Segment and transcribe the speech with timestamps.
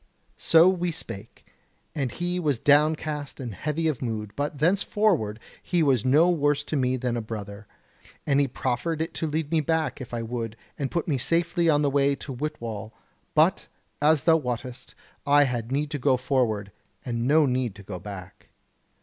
[0.39, 1.45] "So we spake,
[1.93, 5.39] and he was downcast and heavy of mood; but thenceforward
[5.71, 7.67] was he no worse to me than a brother.
[8.25, 11.69] And he proffered it to lead me back, if I would, and put me safely
[11.69, 12.93] on the way to Whitwall;
[13.35, 13.67] but,
[14.01, 14.95] as thou wottest,
[15.27, 16.71] I had need to go forward,
[17.05, 18.49] and no need to go back.